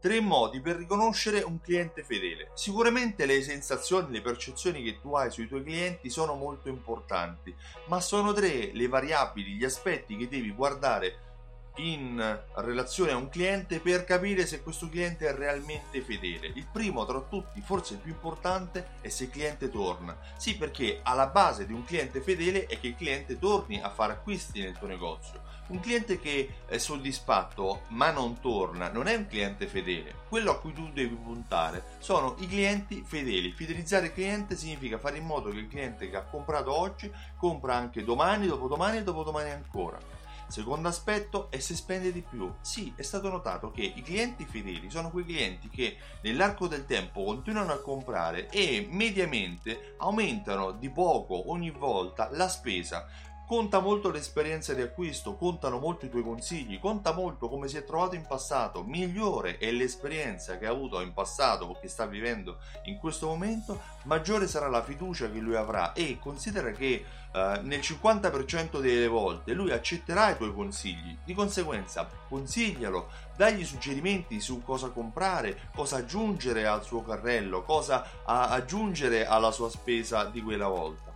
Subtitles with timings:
[0.00, 2.52] Tre modi per riconoscere un cliente fedele.
[2.54, 7.54] Sicuramente le sensazioni, le percezioni che tu hai sui tuoi clienti sono molto importanti,
[7.88, 11.29] ma sono tre le variabili, gli aspetti che devi guardare
[11.76, 16.52] in relazione a un cliente per capire se questo cliente è realmente fedele.
[16.54, 20.16] Il primo tra tutti, forse il più importante, è se il cliente torna.
[20.36, 24.12] Sì, perché alla base di un cliente fedele è che il cliente torni a fare
[24.12, 25.48] acquisti nel tuo negozio.
[25.70, 30.14] Un cliente che è soddisfatto ma non torna non è un cliente fedele.
[30.28, 33.52] Quello a cui tu devi puntare sono i clienti fedeli.
[33.52, 37.76] Fidelizzare il cliente significa fare in modo che il cliente che ha comprato oggi compra
[37.76, 40.18] anche domani, dopodomani e dopodomani ancora
[40.50, 42.52] Secondo aspetto è se spende di più.
[42.60, 47.22] Sì, è stato notato che i clienti fedeli sono quei clienti che nell'arco del tempo
[47.24, 53.06] continuano a comprare e mediamente aumentano di poco ogni volta la spesa
[53.50, 57.84] Conta molto l'esperienza di acquisto, contano molto i tuoi consigli, conta molto come si è
[57.84, 58.84] trovato in passato.
[58.84, 63.80] Migliore è l'esperienza che ha avuto in passato o che sta vivendo in questo momento,
[64.04, 69.52] maggiore sarà la fiducia che lui avrà e considera che eh, nel 50% delle volte
[69.52, 71.18] lui accetterà i tuoi consigli.
[71.24, 79.26] Di conseguenza, consiglialo, dagli suggerimenti su cosa comprare, cosa aggiungere al suo carrello, cosa aggiungere
[79.26, 81.09] alla sua spesa di quella volta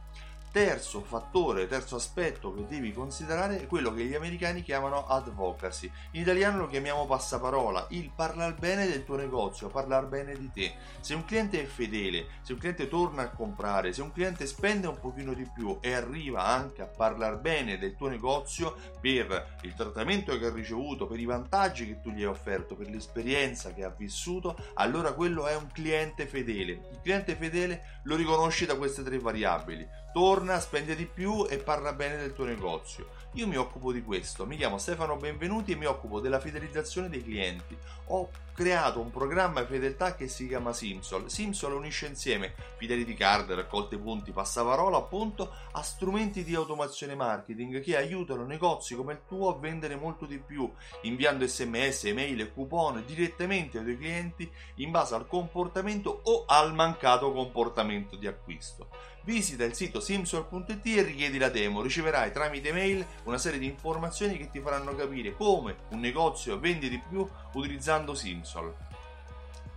[0.54, 5.90] terzo fattore, terzo aspetto che devi considerare è quello che gli americani chiamano advocacy.
[6.12, 10.74] In italiano lo chiamiamo passaparola, il parlare bene del tuo negozio, parlare bene di te.
[11.00, 14.86] Se un cliente è fedele, se un cliente torna a comprare, se un cliente spende
[14.86, 19.74] un pochino di più e arriva anche a parlare bene del tuo negozio per il
[19.74, 23.82] trattamento che ha ricevuto, per i vantaggi che tu gli hai offerto, per l'esperienza che
[23.82, 26.74] ha vissuto, allora quello è un cliente fedele.
[26.92, 31.92] Il cliente fedele lo riconosci da queste tre variabili torna, spende di più e parla
[31.92, 33.08] bene del tuo negozio.
[33.32, 37.22] Io mi occupo di questo, mi chiamo Stefano Benvenuti e mi occupo della fidelizzazione dei
[37.22, 37.76] clienti.
[38.08, 41.28] Ho creato un programma di fedeltà che si chiama Simsol.
[41.28, 47.96] Simsol unisce insieme fidelity card, raccolte punti, passaparola appunto a strumenti di automazione marketing che
[47.96, 50.72] aiutano negozi come il tuo a vendere molto di più,
[51.02, 56.72] inviando sms, email e coupon direttamente ai tuoi clienti in base al comportamento o al
[56.72, 58.88] mancato comportamento di acquisto.
[59.24, 64.36] Visita il sito simsol.it e richiedi la demo, riceverai tramite mail una serie di informazioni
[64.36, 68.74] che ti faranno capire come un negozio vende di più utilizzando Simsol.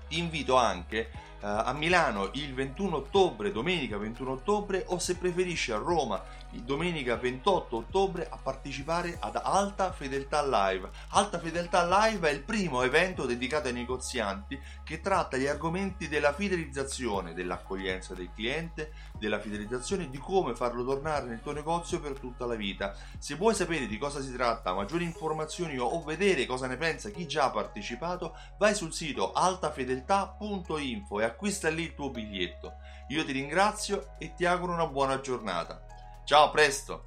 [0.09, 5.71] Ti invito anche uh, a Milano il 21 ottobre, domenica 21 ottobre, o se preferisci
[5.71, 6.21] a Roma
[6.63, 10.89] domenica 28 ottobre a partecipare ad Alta Fedeltà Live.
[11.09, 16.33] Alta Fedeltà Live è il primo evento dedicato ai negozianti che tratta gli argomenti della
[16.33, 22.17] fidelizzazione, dell'accoglienza del cliente, della fidelizzazione e di come farlo tornare nel tuo negozio per
[22.19, 22.95] tutta la vita.
[23.17, 27.27] Se vuoi sapere di cosa si tratta, maggiori informazioni o vedere cosa ne pensa chi
[27.27, 32.73] già ha partecipato, vai sul sito altafedeltà.info e acquista lì il tuo biglietto.
[33.09, 35.85] Io ti ringrazio e ti auguro una buona giornata.
[36.25, 37.06] Ciao, a presto!